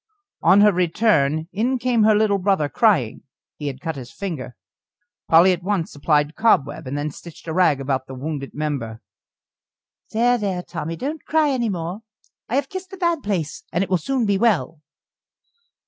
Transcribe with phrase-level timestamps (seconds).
[0.41, 3.21] On her return, in came her little brother crying
[3.57, 4.55] he had cut his finger.
[5.29, 8.99] Polly at once applied cobweb, and then stitched a rag about the wounded member.
[10.09, 10.95] "There, there, Tommy!
[10.95, 11.99] don't cry any more.
[12.49, 14.81] I have kissed the bad place, and it will soon be well."